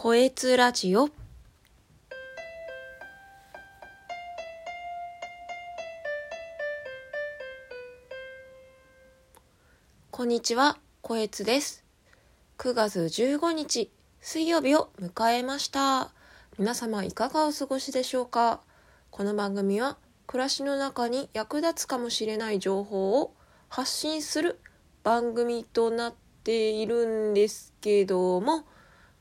[0.00, 1.10] こえつラジオ
[10.12, 11.84] こんにちは、こえつです。
[12.58, 13.90] 9月15日、
[14.20, 16.12] 水曜日を迎えました。
[16.60, 18.60] 皆様いかがお過ごしでしょうか？
[19.10, 19.96] この番組は
[20.28, 23.34] 暮らしの中に役立つかもしれない情報を
[23.68, 24.60] 発信する
[25.02, 28.64] 番組となっているんですけども、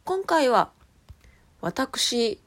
[0.08, 0.70] 今回は
[1.60, 2.40] 私、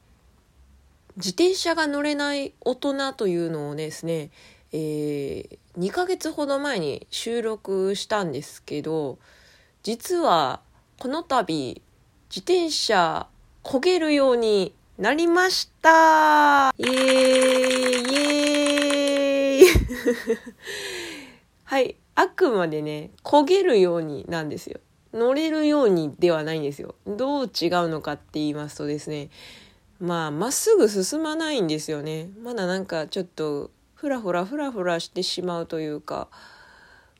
[1.15, 4.31] 自転車が乗れない大人というのをですね、
[4.73, 9.19] えー2ヶ月ほど前に収録したんですけど、
[9.83, 10.61] 実は
[10.97, 11.83] この度
[12.31, 13.27] 自転車
[13.63, 19.67] 焦げるようになりましたイエーイイエーイ
[21.63, 21.95] はい。
[22.15, 24.79] あくまでね、焦げるようになんですよ。
[25.13, 26.95] 乗れるようにではないんですよ。
[27.05, 29.29] どう違うのかって言いますとですね、
[29.99, 32.29] まあ、まっすぐ進まないんですよね。
[32.41, 36.27] まだなんかちょっと、ふらふらふらふらしてしまうというか、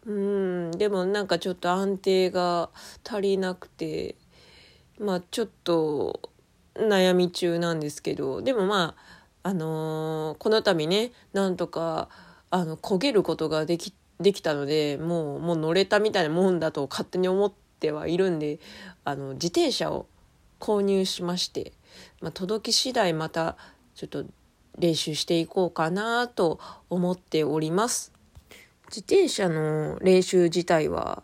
[0.06, 2.70] うん、でもなんかちょっと安定が
[3.08, 4.16] 足りなくて、
[5.00, 6.32] まあちょっと
[6.76, 8.96] 悩み中なんですけど、でもま
[9.44, 12.10] あ、あのーこの度ね、なんとか、
[12.50, 18.60] あの、焦げることができ、できたので、もう、もう乗れたみたいなもんだと勝手に思ってはいるんで、
[19.04, 20.06] あの、自転車を
[20.60, 21.74] 購入しまして、
[22.22, 23.58] まあ、届き次第また、
[23.96, 24.26] ちょっと
[24.78, 28.14] 練習していこうかなと思っております。
[28.90, 31.24] 自転車の練習自体は、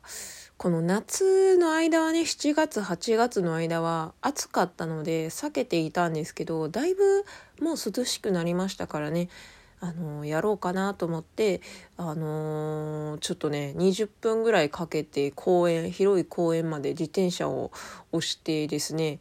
[0.57, 7.25] この夏の間はね、7月、8月の間は暑かったので避けていたんですけど、だいぶ
[7.61, 9.29] もう涼しくなりましたからね、
[9.79, 11.61] あの、やろうかなと思って、
[11.97, 17.71] あのちょっとね、20分ぐらいかけて公園、広い公園まで自転車を
[18.11, 19.19] 押してですね、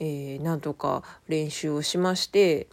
[0.00, 2.68] えーなんとか練習をしまして、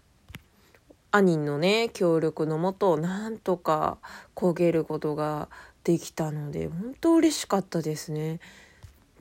[1.11, 3.97] 兄のね協力のもとなんとか
[4.35, 5.49] 焦げることが
[5.83, 8.39] できたので本当嬉しかったですね。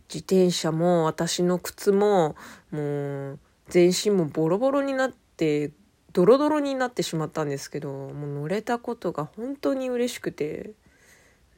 [0.09, 2.35] 自転車も私の靴も
[2.71, 3.39] もう
[3.69, 5.71] 全身もボロボロになって
[6.13, 10.73] ドロドロになってしまったんですけどもう乗れたことが本当に嬉しくて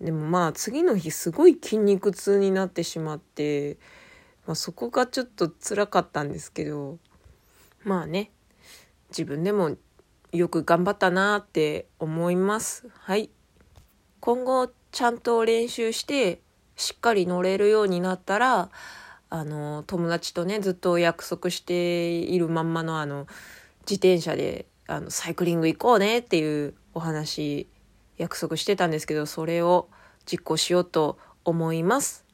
[0.01, 3.77] でもまあ次の日すごい筋肉痛になってしまって、
[4.47, 6.99] まあ、そこがちょっと辛かったんですけど
[7.85, 8.31] まあね
[9.11, 9.77] 自分でも
[10.33, 12.89] よく頑張ったなって思います。
[12.95, 13.31] はい。
[14.21, 16.41] 今後ちゃんと練習して
[16.77, 18.71] しっかり乗れるようになったら、
[19.29, 23.27] あの、友達とね、ずっと約束しているまんまのあの、
[23.83, 27.69] 自転車で、あの、サイクリング行こうねっていうお話、
[28.17, 29.89] 約束してたんですけど、それを
[30.27, 32.25] 実行しようと思います。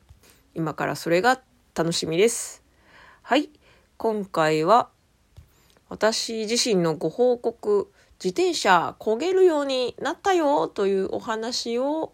[0.54, 1.40] 今からそれが
[1.74, 2.62] 楽しみです。
[3.22, 3.50] はい。
[3.98, 4.88] 今回は
[5.88, 7.92] 私自身のご報告、
[8.22, 12.12] 自転車焦げるようになったよというお話を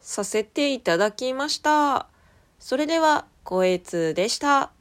[0.00, 2.08] させていただきました。
[2.58, 4.72] それでは、こえつでした。